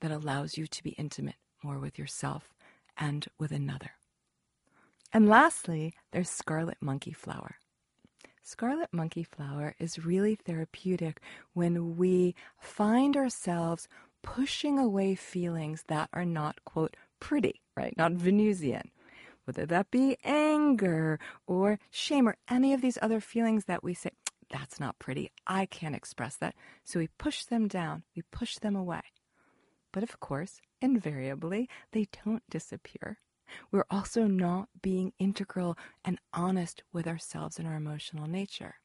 that 0.01 0.11
allows 0.11 0.57
you 0.57 0.67
to 0.67 0.83
be 0.83 0.91
intimate 0.91 1.35
more 1.63 1.79
with 1.79 1.97
yourself 1.97 2.53
and 2.97 3.25
with 3.39 3.51
another. 3.51 3.91
And 5.11 5.29
lastly, 5.29 5.93
there's 6.11 6.29
scarlet 6.29 6.77
monkey 6.81 7.13
flower. 7.13 7.55
Scarlet 8.41 8.89
monkey 8.91 9.23
flower 9.23 9.73
is 9.79 10.05
really 10.05 10.35
therapeutic 10.35 11.21
when 11.53 11.95
we 11.95 12.35
find 12.59 13.15
ourselves 13.15 13.87
pushing 14.23 14.79
away 14.79 15.13
feelings 15.13 15.83
that 15.87 16.09
are 16.13 16.25
not, 16.25 16.63
quote, 16.65 16.97
pretty, 17.19 17.61
right? 17.77 17.95
Not 17.95 18.13
Venusian 18.13 18.89
whether 19.45 19.65
that 19.65 19.91
be 19.91 20.17
anger 20.23 21.19
or 21.47 21.79
shame 21.91 22.27
or 22.27 22.37
any 22.49 22.73
of 22.73 22.81
these 22.81 22.97
other 23.01 23.19
feelings 23.19 23.65
that 23.65 23.83
we 23.83 23.93
say, 23.93 24.11
that's 24.49 24.79
not 24.79 24.99
pretty. 24.99 25.31
I 25.47 25.65
can't 25.65 25.95
express 25.95 26.35
that. 26.37 26.55
So 26.83 26.99
we 26.99 27.07
push 27.17 27.45
them 27.45 27.67
down, 27.67 28.03
we 28.15 28.21
push 28.31 28.57
them 28.57 28.75
away. 28.75 29.01
But 29.91 30.03
of 30.03 30.19
course, 30.19 30.61
invariably, 30.81 31.69
they 31.91 32.07
don't 32.25 32.43
disappear. 32.49 33.19
We're 33.71 33.85
also 33.91 34.25
not 34.25 34.69
being 34.81 35.13
integral 35.19 35.77
and 36.03 36.19
honest 36.33 36.83
with 36.91 37.07
ourselves 37.07 37.59
and 37.59 37.67
our 37.67 37.75
emotional 37.75 38.27
nature. 38.27 38.75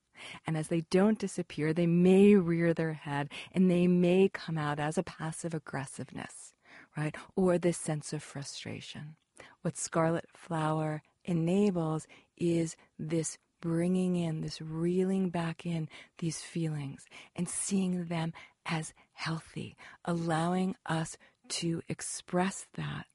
And 0.47 0.57
as 0.57 0.69
they 0.69 0.83
don't 0.91 1.19
disappear, 1.19 1.73
they 1.73 1.87
may 1.87 2.35
rear 2.35 2.75
their 2.75 2.95
head 2.95 3.31
and 3.53 3.71
they 3.71 3.87
may 3.87 4.29
come 4.29 4.59
out 4.59 4.79
as 4.79 4.99
a 4.99 5.03
passive 5.03 5.55
aggressiveness, 5.55 6.55
right? 6.97 7.15
Or 7.37 7.59
this 7.59 7.79
sense 7.79 8.13
of 8.13 8.23
frustration 8.23 9.17
what 9.63 9.77
scarlet 9.77 10.27
flower 10.35 11.03
enables 11.25 12.07
is 12.37 12.77
this 12.99 13.39
bringing 13.61 14.17
in, 14.17 14.41
this 14.41 14.61
reeling 14.61 15.31
back 15.31 15.67
in 15.67 15.89
these 16.19 16.41
feelings 16.41 17.07
and 17.35 17.49
seeing 17.49 18.07
them 18.07 18.33
as 18.65 18.95
healthy, 19.13 19.77
allowing 20.05 20.77
us 20.87 21.17
to 21.49 21.83
express 21.89 22.67
that, 22.75 23.07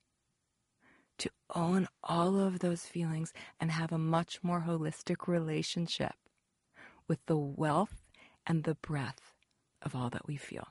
to 1.20 1.30
own 1.56 1.88
all 2.04 2.40
of 2.40 2.60
those 2.60 2.82
feelings 2.82 3.32
and 3.60 3.72
have 3.72 3.92
a 3.92 3.98
much 3.98 4.40
more 4.44 4.66
holistic 4.68 5.28
relationship 5.28 6.14
with 7.08 7.26
the 7.26 7.38
wealth 7.38 8.02
and 8.46 8.64
the 8.64 8.76
breadth 8.76 9.34
of 9.82 9.96
all 9.96 10.10
that 10.10 10.28
we 10.28 10.38
feel. 10.38 10.68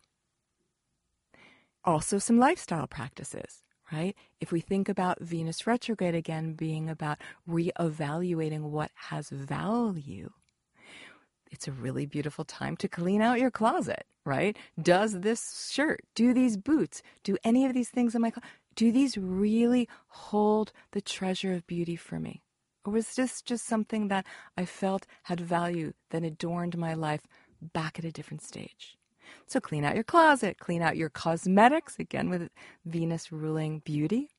Also, 1.84 2.18
some 2.18 2.38
lifestyle 2.38 2.86
practices 2.86 3.62
right? 3.92 4.16
If 4.40 4.50
we 4.50 4.60
think 4.60 4.88
about 4.88 5.20
Venus 5.20 5.66
retrograde 5.66 6.14
again 6.14 6.54
being 6.54 6.88
about 6.88 7.18
reevaluating 7.48 8.62
what 8.62 8.90
has 8.94 9.28
value, 9.28 10.30
it's 11.50 11.68
a 11.68 11.72
really 11.72 12.06
beautiful 12.06 12.44
time 12.44 12.76
to 12.78 12.88
clean 12.88 13.20
out 13.20 13.38
your 13.38 13.50
closet, 13.50 14.06
right? 14.24 14.56
Does 14.80 15.20
this 15.20 15.70
shirt, 15.70 16.00
do 16.14 16.32
these 16.32 16.56
boots, 16.56 17.02
do 17.22 17.36
any 17.44 17.66
of 17.66 17.74
these 17.74 17.90
things 17.90 18.14
in 18.14 18.22
my 18.22 18.30
closet, 18.30 18.48
do 18.74 18.90
these 18.90 19.18
really 19.18 19.86
hold 20.08 20.72
the 20.92 21.02
treasure 21.02 21.52
of 21.52 21.66
beauty 21.66 21.96
for 21.96 22.18
me? 22.18 22.42
Or 22.84 22.92
was 22.92 23.14
this 23.14 23.42
just 23.42 23.66
something 23.66 24.08
that 24.08 24.26
I 24.56 24.64
felt 24.64 25.06
had 25.24 25.40
value 25.40 25.92
that 26.10 26.24
adorned 26.24 26.76
my 26.76 26.94
life 26.94 27.22
back 27.60 27.98
at 27.98 28.04
a 28.04 28.12
different 28.12 28.42
stage? 28.42 28.96
So 29.46 29.60
clean 29.60 29.84
out 29.84 29.94
your 29.94 30.04
closet, 30.04 30.58
clean 30.58 30.82
out 30.82 30.96
your 30.96 31.08
cosmetics, 31.08 31.98
again 31.98 32.28
with 32.28 32.50
Venus 32.84 33.30
ruling 33.30 33.80
beauty. 33.84 34.30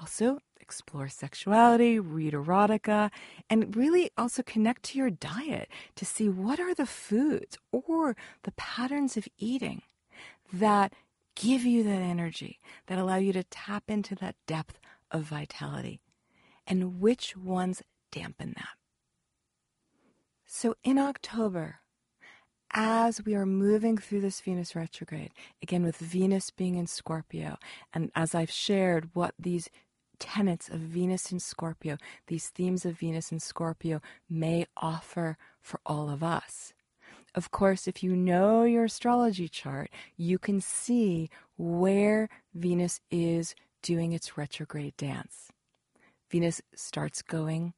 Also, 0.00 0.38
explore 0.60 1.08
sexuality, 1.08 1.98
read 1.98 2.32
erotica, 2.32 3.10
and 3.50 3.76
really 3.76 4.10
also 4.16 4.42
connect 4.42 4.82
to 4.82 4.98
your 4.98 5.10
diet 5.10 5.68
to 5.94 6.04
see 6.04 6.28
what 6.28 6.58
are 6.58 6.74
the 6.74 6.86
foods 6.86 7.58
or 7.70 8.16
the 8.42 8.52
patterns 8.52 9.16
of 9.16 9.28
eating 9.38 9.82
that 10.52 10.94
give 11.36 11.64
you 11.64 11.82
that 11.82 12.00
energy, 12.00 12.60
that 12.86 12.98
allow 12.98 13.16
you 13.16 13.32
to 13.32 13.44
tap 13.44 13.84
into 13.88 14.14
that 14.16 14.36
depth 14.46 14.78
of 15.10 15.22
vitality, 15.22 16.00
and 16.66 17.00
which 17.00 17.36
ones 17.36 17.82
dampen 18.10 18.54
that. 18.56 18.76
So 20.46 20.74
in 20.84 20.98
October, 20.98 21.80
as 22.72 23.24
we 23.24 23.34
are 23.34 23.46
moving 23.46 23.96
through 23.96 24.20
this 24.20 24.40
Venus 24.40 24.74
retrograde, 24.74 25.30
again 25.62 25.84
with 25.84 25.96
Venus 25.96 26.50
being 26.50 26.76
in 26.76 26.86
Scorpio, 26.86 27.56
and 27.92 28.10
as 28.14 28.34
I've 28.34 28.50
shared 28.50 29.10
what 29.14 29.34
these 29.38 29.68
tenets 30.18 30.68
of 30.68 30.80
Venus 30.80 31.32
in 31.32 31.40
Scorpio, 31.40 31.96
these 32.26 32.48
themes 32.48 32.84
of 32.84 32.98
Venus 32.98 33.32
in 33.32 33.40
Scorpio 33.40 34.00
may 34.28 34.66
offer 34.76 35.36
for 35.60 35.80
all 35.84 36.08
of 36.08 36.22
us. 36.22 36.72
Of 37.34 37.50
course, 37.50 37.88
if 37.88 38.02
you 38.02 38.14
know 38.14 38.62
your 38.62 38.84
astrology 38.84 39.48
chart, 39.48 39.90
you 40.16 40.38
can 40.38 40.60
see 40.60 41.30
where 41.56 42.28
Venus 42.54 43.00
is 43.10 43.54
doing 43.82 44.12
its 44.12 44.38
retrograde 44.38 44.96
dance. 44.96 45.50
Venus 46.34 46.60
starts 46.74 47.22
going 47.22 47.74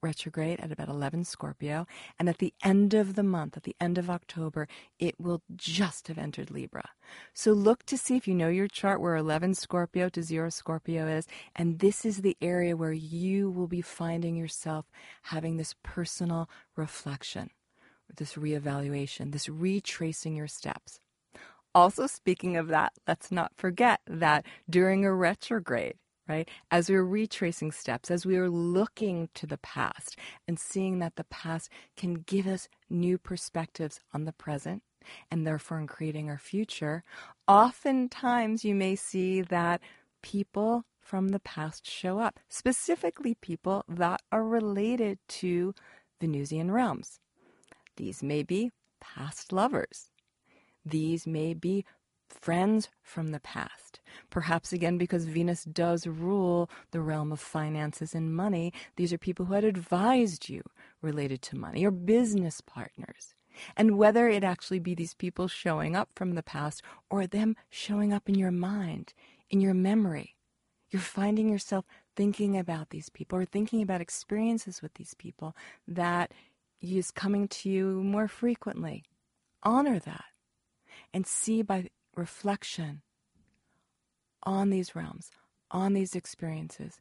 retrograde 0.00 0.60
at 0.60 0.70
about 0.70 0.88
11 0.88 1.24
Scorpio, 1.24 1.88
and 2.20 2.28
at 2.28 2.38
the 2.38 2.54
end 2.62 2.94
of 2.94 3.16
the 3.16 3.24
month, 3.24 3.56
at 3.56 3.64
the 3.64 3.74
end 3.80 3.98
of 3.98 4.08
October, 4.08 4.68
it 5.00 5.18
will 5.18 5.42
just 5.56 6.06
have 6.06 6.16
entered 6.16 6.52
Libra. 6.52 6.90
So 7.34 7.50
look 7.50 7.84
to 7.86 7.98
see 7.98 8.16
if 8.16 8.28
you 8.28 8.34
know 8.36 8.48
your 8.48 8.68
chart 8.68 9.00
where 9.00 9.16
11 9.16 9.54
Scorpio 9.54 10.08
to 10.10 10.22
0 10.22 10.50
Scorpio 10.50 11.08
is, 11.08 11.26
and 11.56 11.80
this 11.80 12.04
is 12.04 12.18
the 12.18 12.36
area 12.40 12.76
where 12.76 12.92
you 12.92 13.50
will 13.50 13.66
be 13.66 13.82
finding 13.82 14.36
yourself 14.36 14.86
having 15.22 15.56
this 15.56 15.74
personal 15.82 16.48
reflection, 16.76 17.50
this 18.16 18.34
reevaluation, 18.34 19.32
this 19.32 19.48
retracing 19.48 20.36
your 20.36 20.46
steps. 20.46 21.00
Also, 21.74 22.06
speaking 22.06 22.56
of 22.56 22.68
that, 22.68 22.92
let's 23.08 23.32
not 23.32 23.50
forget 23.56 23.98
that 24.06 24.46
during 24.70 25.04
a 25.04 25.12
retrograde, 25.12 25.96
right? 26.28 26.48
As 26.70 26.88
we 26.88 26.96
are 26.96 27.04
retracing 27.04 27.72
steps, 27.72 28.10
as 28.10 28.26
we 28.26 28.36
are 28.36 28.50
looking 28.50 29.28
to 29.34 29.46
the 29.46 29.58
past 29.58 30.16
and 30.46 30.58
seeing 30.58 30.98
that 30.98 31.16
the 31.16 31.24
past 31.24 31.70
can 31.96 32.14
give 32.14 32.46
us 32.46 32.68
new 32.90 33.18
perspectives 33.18 34.00
on 34.12 34.24
the 34.24 34.32
present 34.32 34.82
and 35.30 35.46
therefore 35.46 35.78
in 35.78 35.86
creating 35.86 36.28
our 36.28 36.38
future, 36.38 37.04
oftentimes 37.46 38.64
you 38.64 38.74
may 38.74 38.96
see 38.96 39.40
that 39.40 39.80
people 40.22 40.84
from 40.98 41.28
the 41.28 41.40
past 41.40 41.88
show 41.88 42.18
up, 42.18 42.40
specifically 42.48 43.34
people 43.34 43.84
that 43.88 44.20
are 44.32 44.42
related 44.42 45.18
to 45.28 45.72
Venusian 46.20 46.70
realms. 46.70 47.20
These 47.96 48.22
may 48.22 48.42
be 48.42 48.72
past 49.00 49.52
lovers. 49.52 50.10
These 50.84 51.26
may 51.26 51.54
be 51.54 51.84
friends 52.28 52.88
from 53.02 53.28
the 53.28 53.40
past. 53.40 54.00
Perhaps 54.30 54.72
again 54.72 54.98
because 54.98 55.24
Venus 55.24 55.64
does 55.64 56.06
rule 56.06 56.70
the 56.90 57.00
realm 57.00 57.32
of 57.32 57.40
finances 57.40 58.14
and 58.14 58.34
money, 58.34 58.72
these 58.96 59.12
are 59.12 59.18
people 59.18 59.46
who 59.46 59.54
had 59.54 59.64
advised 59.64 60.48
you 60.48 60.62
related 61.02 61.42
to 61.42 61.56
money 61.56 61.84
or 61.84 61.90
business 61.90 62.60
partners. 62.60 63.34
And 63.76 63.96
whether 63.96 64.28
it 64.28 64.44
actually 64.44 64.78
be 64.78 64.94
these 64.94 65.14
people 65.14 65.48
showing 65.48 65.96
up 65.96 66.10
from 66.14 66.34
the 66.34 66.42
past 66.42 66.82
or 67.10 67.26
them 67.26 67.56
showing 67.70 68.12
up 68.12 68.28
in 68.28 68.34
your 68.34 68.50
mind, 68.50 69.14
in 69.50 69.60
your 69.60 69.74
memory, 69.74 70.36
you're 70.90 71.00
finding 71.02 71.48
yourself 71.48 71.84
thinking 72.14 72.56
about 72.56 72.90
these 72.90 73.08
people 73.08 73.38
or 73.38 73.44
thinking 73.44 73.82
about 73.82 74.00
experiences 74.00 74.82
with 74.82 74.94
these 74.94 75.14
people 75.14 75.54
that 75.86 76.32
is 76.80 77.10
coming 77.10 77.48
to 77.48 77.68
you 77.68 78.02
more 78.02 78.28
frequently. 78.28 79.04
Honor 79.62 79.98
that 79.98 80.24
and 81.12 81.26
see 81.26 81.62
by 81.62 81.88
reflection 82.16 83.02
on 84.42 84.70
these 84.70 84.94
realms, 84.94 85.30
on 85.70 85.92
these 85.92 86.14
experiences, 86.14 87.00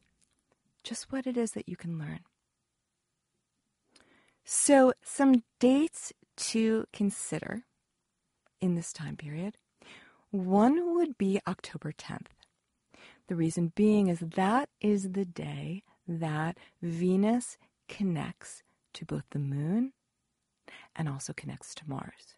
just 0.83 1.11
what 1.11 1.25
it 1.25 1.37
is 1.37 1.51
that 1.51 1.69
you 1.69 1.75
can 1.75 1.97
learn. 1.97 2.19
So, 4.43 4.93
some 5.03 5.43
dates 5.59 6.13
to 6.37 6.85
consider 6.93 7.63
in 8.61 8.75
this 8.75 8.93
time 8.93 9.15
period. 9.15 9.57
One 10.31 10.95
would 10.95 11.17
be 11.17 11.39
October 11.47 11.91
10th. 11.91 12.27
The 13.27 13.35
reason 13.35 13.71
being 13.75 14.07
is 14.07 14.19
that 14.19 14.69
is 14.81 15.11
the 15.11 15.25
day 15.25 15.83
that 16.07 16.57
Venus 16.81 17.57
connects 17.87 18.61
to 18.93 19.05
both 19.05 19.23
the 19.31 19.39
moon 19.39 19.93
and 20.95 21.09
also 21.09 21.33
connects 21.33 21.73
to 21.75 21.83
Mars. 21.87 22.35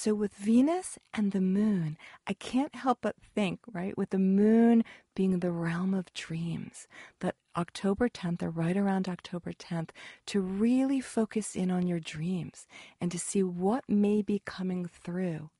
So, 0.00 0.14
with 0.14 0.32
Venus 0.34 0.96
and 1.12 1.32
the 1.32 1.40
moon, 1.40 1.98
I 2.24 2.32
can't 2.32 2.72
help 2.72 2.98
but 3.00 3.16
think, 3.20 3.58
right, 3.72 3.98
with 3.98 4.10
the 4.10 4.18
moon 4.20 4.84
being 5.16 5.40
the 5.40 5.50
realm 5.50 5.92
of 5.92 6.14
dreams, 6.14 6.86
that 7.18 7.34
October 7.56 8.08
10th 8.08 8.40
or 8.44 8.50
right 8.50 8.76
around 8.76 9.08
October 9.08 9.52
10th, 9.52 9.88
to 10.26 10.40
really 10.40 11.00
focus 11.00 11.56
in 11.56 11.72
on 11.72 11.88
your 11.88 11.98
dreams 11.98 12.68
and 13.00 13.10
to 13.10 13.18
see 13.18 13.42
what 13.42 13.88
may 13.88 14.22
be 14.22 14.40
coming 14.46 14.86
through 14.86 15.50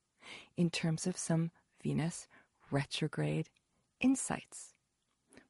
in 0.57 0.71
terms 0.71 1.09
of 1.09 1.19
some 1.19 1.51
Venus 1.83 2.29
retrograde 2.71 3.49
insights. 4.01 4.75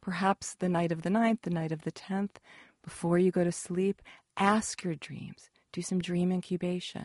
Perhaps 0.01 0.55
the 0.55 0.69
night 0.71 0.93
of 0.93 1.03
the 1.03 1.11
9th, 1.11 1.43
the 1.43 1.51
night 1.51 1.73
of 1.73 1.83
the 1.83 1.93
10th, 1.93 2.37
before 2.83 3.19
you 3.19 3.31
go 3.31 3.45
to 3.45 3.53
sleep, 3.53 4.01
ask 4.39 4.83
your 4.83 4.95
dreams, 4.95 5.51
do 5.75 5.83
some 5.83 6.01
dream 6.01 6.33
incubation 6.33 7.05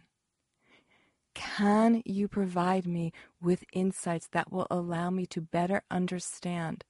can 1.34 2.02
you 2.06 2.28
provide 2.28 2.86
me 2.86 3.12
with 3.42 3.64
insights 3.74 4.28
that 4.32 4.52
will 4.52 4.68
allow 4.70 5.10
me 5.10 5.26
to 5.28 5.42
better 5.42 5.84
understand 5.90 6.84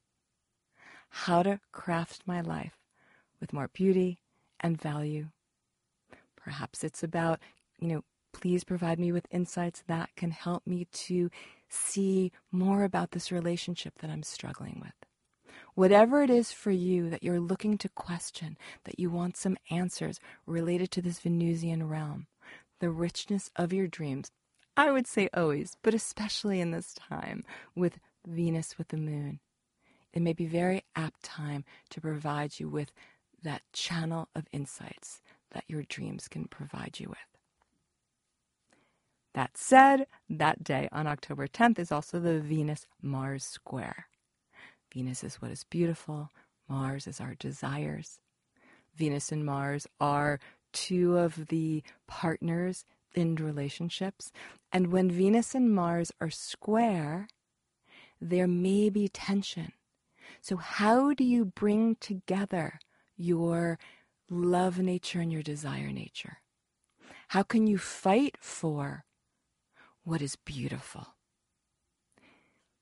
how 1.09 1.43
to 1.43 1.59
craft 1.71 2.23
my 2.25 2.41
life 2.41 2.77
with 3.39 3.53
more 3.53 3.69
beauty 3.73 4.19
and 4.59 4.81
value? 4.81 5.27
Perhaps 6.35 6.83
it's 6.83 7.03
about, 7.03 7.39
you 7.79 7.87
know, 7.87 8.03
please 8.33 8.63
provide 8.63 8.99
me 8.99 9.11
with 9.11 9.27
insights 9.31 9.83
that 9.87 10.09
can 10.15 10.31
help 10.31 10.65
me 10.65 10.87
to 10.91 11.29
see 11.69 12.31
more 12.51 12.83
about 12.83 13.11
this 13.11 13.31
relationship 13.31 13.99
that 13.99 14.09
I'm 14.09 14.23
struggling 14.23 14.79
with. 14.81 14.93
Whatever 15.75 16.21
it 16.21 16.29
is 16.29 16.51
for 16.51 16.71
you 16.71 17.09
that 17.09 17.23
you're 17.23 17.39
looking 17.39 17.77
to 17.79 17.89
question, 17.89 18.57
that 18.83 18.99
you 18.99 19.09
want 19.09 19.37
some 19.37 19.57
answers 19.71 20.19
related 20.45 20.91
to 20.91 21.01
this 21.01 21.19
Venusian 21.19 21.87
realm, 21.87 22.27
the 22.83 22.91
richness 22.91 23.49
of 23.55 23.71
your 23.71 23.87
dreams. 23.87 24.29
I 24.75 24.91
would 24.91 25.07
say 25.07 25.29
always, 25.33 25.77
but 25.83 25.93
especially 25.93 26.59
in 26.59 26.71
this 26.71 26.93
time 26.93 27.45
with 27.77 27.97
Venus 28.27 28.77
with 28.77 28.89
the 28.89 28.97
moon. 28.97 29.39
It 30.11 30.21
may 30.21 30.33
be 30.33 30.47
very 30.47 30.83
apt 30.93 31.23
time 31.23 31.63
to 31.91 32.01
provide 32.01 32.59
you 32.59 32.67
with 32.67 32.91
that 33.41 33.61
channel 33.71 34.27
of 34.35 34.47
insights 34.51 35.21
that 35.51 35.63
your 35.69 35.83
dreams 35.83 36.27
can 36.27 36.49
provide 36.49 36.99
you 36.99 37.07
with. 37.07 37.17
That 39.33 39.57
said, 39.57 40.05
that 40.29 40.61
day 40.61 40.89
on 40.91 41.07
October 41.07 41.47
10th 41.47 41.79
is 41.79 41.89
also 41.89 42.19
the 42.19 42.41
Venus 42.41 42.85
Mars 43.01 43.45
square. 43.45 44.07
Venus 44.93 45.23
is 45.23 45.35
what 45.35 45.51
is 45.51 45.63
beautiful, 45.63 46.31
Mars 46.67 47.07
is 47.07 47.21
our 47.21 47.35
desires. 47.35 48.19
Venus 48.93 49.31
and 49.31 49.45
Mars 49.45 49.87
are 50.01 50.41
two 50.73 51.17
of 51.17 51.47
the 51.47 51.83
partners 52.07 52.85
in 53.15 53.35
relationships. 53.35 54.31
And 54.71 54.91
when 54.91 55.09
Venus 55.09 55.55
and 55.55 55.73
Mars 55.73 56.11
are 56.19 56.29
square, 56.29 57.27
there 58.19 58.47
may 58.47 58.89
be 58.89 59.07
tension. 59.07 59.73
So, 60.41 60.57
how 60.57 61.13
do 61.13 61.23
you 61.23 61.45
bring 61.45 61.95
together 61.95 62.79
your 63.15 63.77
love 64.29 64.79
nature 64.79 65.19
and 65.19 65.31
your 65.31 65.43
desire 65.43 65.91
nature? 65.91 66.37
How 67.29 67.43
can 67.43 67.67
you 67.67 67.77
fight 67.77 68.37
for 68.39 69.05
what 70.03 70.21
is 70.21 70.35
beautiful? 70.35 71.07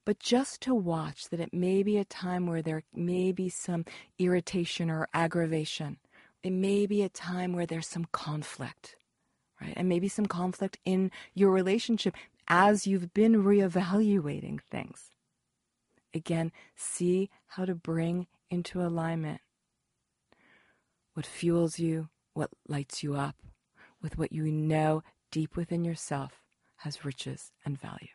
But 0.05 0.19
just 0.19 0.61
to 0.61 0.73
watch 0.73 1.29
that 1.29 1.39
it 1.39 1.53
may 1.53 1.83
be 1.83 1.97
a 1.97 2.05
time 2.05 2.47
where 2.47 2.61
there 2.61 2.83
may 2.93 3.31
be 3.31 3.49
some 3.49 3.85
irritation 4.17 4.89
or 4.89 5.07
aggravation 5.13 5.99
it 6.43 6.51
may 6.51 6.85
be 6.85 7.03
a 7.03 7.09
time 7.09 7.53
where 7.53 7.65
there's 7.65 7.87
some 7.87 8.05
conflict, 8.11 8.95
right? 9.61 9.73
And 9.75 9.87
maybe 9.87 10.07
some 10.07 10.25
conflict 10.25 10.77
in 10.85 11.11
your 11.33 11.51
relationship 11.51 12.15
as 12.47 12.87
you've 12.87 13.13
been 13.13 13.43
reevaluating 13.43 14.61
things. 14.61 15.09
Again, 16.13 16.51
see 16.75 17.29
how 17.47 17.65
to 17.65 17.75
bring 17.75 18.27
into 18.49 18.81
alignment 18.81 19.41
what 21.13 21.25
fuels 21.25 21.77
you, 21.77 22.09
what 22.33 22.49
lights 22.67 23.03
you 23.03 23.15
up, 23.15 23.35
with 24.01 24.17
what 24.17 24.31
you 24.31 24.45
know 24.45 25.03
deep 25.31 25.55
within 25.55 25.83
yourself 25.83 26.41
has 26.77 27.05
riches 27.05 27.51
and 27.65 27.79
value. 27.79 28.07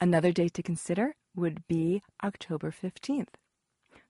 Another 0.00 0.32
date 0.32 0.54
to 0.54 0.62
consider 0.62 1.16
would 1.34 1.66
be 1.66 2.02
October 2.22 2.70
15th. 2.70 3.34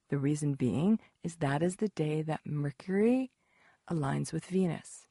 The 0.08 0.18
reason 0.18 0.54
being 0.54 1.00
is 1.24 1.36
that 1.36 1.62
is 1.62 1.76
the 1.76 1.88
day 1.88 2.22
that 2.22 2.40
Mercury 2.44 3.32
aligns 3.90 4.32
with 4.32 4.46
Venus. 4.46 5.06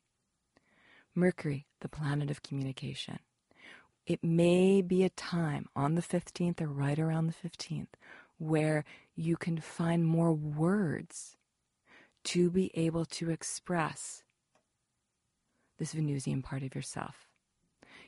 Mercury, 1.14 1.68
the 1.82 1.90
planet 1.90 2.32
of 2.32 2.44
communication. 2.44 3.20
It 4.06 4.24
may 4.24 4.82
be 4.82 5.04
a 5.04 5.10
time 5.10 5.68
on 5.76 5.96
the 5.96 6.02
15th 6.02 6.62
or 6.62 6.68
right 6.68 7.00
around 7.00 7.28
the 7.28 7.50
15th 7.50 7.88
where 8.38 8.84
you 9.16 9.36
can 9.38 9.60
find 9.60 10.06
more 10.06 10.34
words 10.34 11.38
to 12.26 12.50
be 12.50 12.72
able 12.76 13.06
to 13.06 13.30
express 13.30 14.24
this 15.78 15.94
Venusian 15.94 16.42
part 16.42 16.64
of 16.64 16.76
yourself. 16.76 17.28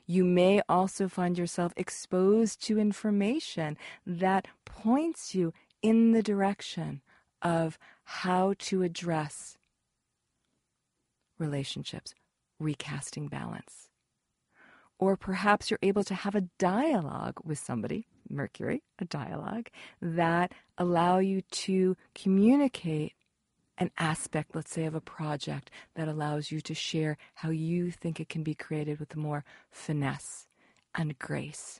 You 0.05 0.23
may 0.23 0.61
also 0.69 1.07
find 1.09 1.37
yourself 1.37 1.73
exposed 1.75 2.63
to 2.65 2.79
information 2.79 3.77
that 4.05 4.47
points 4.65 5.35
you 5.35 5.53
in 5.81 6.11
the 6.11 6.23
direction 6.23 7.01
of 7.41 7.77
how 8.03 8.53
to 8.57 8.83
address 8.83 9.57
relationships, 11.37 12.13
recasting 12.59 13.27
balance. 13.27 13.89
Or 14.99 15.15
perhaps 15.15 15.69
you're 15.69 15.79
able 15.83 16.03
to 16.05 16.15
have 16.15 16.33
a 16.33 16.49
dialogue 16.57 17.39
with 17.43 17.59
somebody, 17.59 18.07
Mercury, 18.29 18.81
a 18.97 19.05
dialogue, 19.05 19.69
that 20.01 20.53
allow 20.77 21.19
you 21.19 21.41
to 21.41 21.95
communicate 22.15 23.13
an 23.77 23.91
aspect, 23.99 24.55
let's 24.55 24.71
say, 24.71 24.85
of 24.85 24.95
a 24.95 25.01
project 25.01 25.69
that 25.95 26.07
allows 26.07 26.51
you 26.51 26.61
to 26.61 26.73
share 26.73 27.17
how 27.35 27.51
you 27.51 27.91
think 27.91 28.19
it 28.19 28.29
can 28.29 28.41
be 28.41 28.55
created 28.55 28.99
with 28.99 29.15
more 29.15 29.43
finesse 29.69 30.47
and 30.95 31.19
grace. 31.19 31.79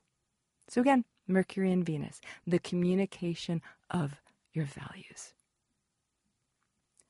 So 0.68 0.82
again, 0.82 1.06
Mercury 1.28 1.72
and 1.72 1.86
Venus, 1.86 2.22
the 2.46 2.60
communication 2.60 3.62
of 3.90 4.22
your 4.54 4.66
values. 4.66 5.34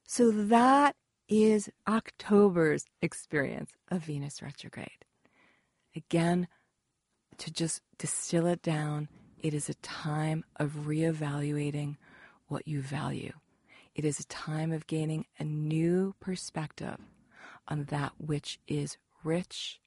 So 0.05 0.31
that 0.31 0.95
is 1.27 1.69
October's 1.87 2.85
experience 3.01 3.71
of 3.91 4.03
Venus 4.03 4.41
retrograde. 4.41 5.05
Again, 5.95 6.47
to 7.37 7.51
just 7.51 7.81
distill 7.97 8.47
it 8.47 8.61
down, 8.61 9.09
it 9.39 9.53
is 9.53 9.69
a 9.69 9.75
time 9.75 10.43
of 10.55 10.85
reevaluating 10.85 11.97
what 12.47 12.67
you 12.67 12.81
value. 12.81 13.33
It 13.93 14.05
is 14.05 14.19
a 14.19 14.27
time 14.27 14.71
of 14.71 14.87
gaining 14.87 15.25
a 15.39 15.43
new 15.43 16.15
perspective 16.19 16.97
on 17.67 17.85
that 17.85 18.13
which 18.17 18.59
is 18.67 18.97
rich, 19.23 19.79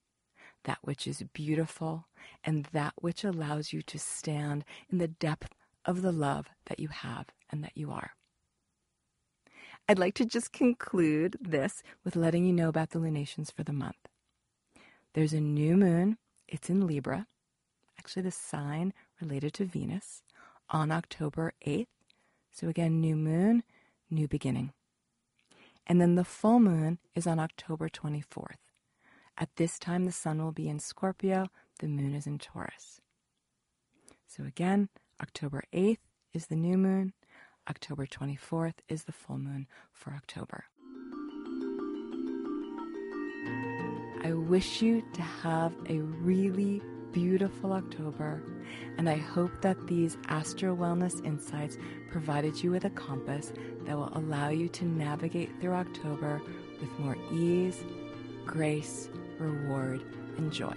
that 0.64 0.78
which 0.82 1.06
is 1.06 1.22
beautiful, 1.32 2.06
and 2.44 2.66
that 2.72 2.94
which 2.96 3.24
allows 3.24 3.72
you 3.72 3.82
to 3.82 3.98
stand 3.98 4.64
in 4.90 4.98
the 4.98 5.08
depth 5.08 5.54
of 5.84 6.02
the 6.02 6.12
love 6.12 6.48
that 6.66 6.80
you 6.80 6.88
have 6.88 7.26
and 7.50 7.64
that 7.64 7.76
you 7.76 7.90
are. 7.90 8.12
I'd 9.88 9.98
like 9.98 10.14
to 10.14 10.24
just 10.24 10.52
conclude 10.52 11.36
this 11.40 11.82
with 12.04 12.16
letting 12.16 12.44
you 12.44 12.52
know 12.52 12.68
about 12.68 12.90
the 12.90 12.98
lunations 12.98 13.50
for 13.50 13.64
the 13.64 13.72
month. 13.72 14.08
There's 15.14 15.32
a 15.32 15.40
new 15.40 15.76
moon, 15.76 16.18
it's 16.46 16.70
in 16.70 16.86
Libra, 16.86 17.26
actually, 17.98 18.22
the 18.22 18.30
sign 18.30 18.92
related 19.20 19.52
to 19.54 19.64
Venus, 19.64 20.22
on 20.68 20.92
October 20.92 21.52
8th. 21.66 21.86
So, 22.52 22.68
again, 22.68 23.00
new 23.00 23.16
moon, 23.16 23.62
new 24.10 24.28
beginning. 24.28 24.72
And 25.86 26.00
then 26.00 26.14
the 26.14 26.24
full 26.24 26.60
moon 26.60 26.98
is 27.14 27.26
on 27.26 27.38
October 27.38 27.88
24th. 27.88 28.56
At 29.38 29.56
this 29.56 29.78
time, 29.78 30.04
the 30.04 30.12
sun 30.12 30.42
will 30.42 30.52
be 30.52 30.68
in 30.68 30.78
Scorpio, 30.78 31.48
the 31.78 31.88
moon 31.88 32.14
is 32.14 32.26
in 32.26 32.38
Taurus. 32.38 33.00
So, 34.26 34.44
again, 34.44 34.88
October 35.20 35.64
8th 35.72 35.98
is 36.32 36.46
the 36.46 36.56
new 36.56 36.76
moon, 36.76 37.14
October 37.68 38.06
24th 38.06 38.74
is 38.88 39.04
the 39.04 39.12
full 39.12 39.38
moon 39.38 39.66
for 39.92 40.12
October. 40.12 40.64
I 44.22 44.32
wish 44.32 44.82
you 44.82 45.02
to 45.14 45.22
have 45.22 45.72
a 45.88 45.98
really 45.98 46.82
beautiful 47.12 47.72
October, 47.72 48.42
and 48.98 49.08
I 49.08 49.16
hope 49.16 49.50
that 49.62 49.86
these 49.86 50.16
Astro 50.28 50.76
Wellness 50.76 51.24
insights 51.24 51.78
provided 52.10 52.62
you 52.62 52.70
with 52.70 52.84
a 52.84 52.90
compass 52.90 53.52
that 53.86 53.96
will 53.96 54.12
allow 54.14 54.50
you 54.50 54.68
to 54.68 54.84
navigate 54.84 55.50
through 55.60 55.72
October 55.72 56.40
with 56.80 56.98
more 56.98 57.16
ease, 57.32 57.82
grace, 58.44 59.08
reward, 59.40 60.02
and 60.36 60.52
joy. 60.52 60.76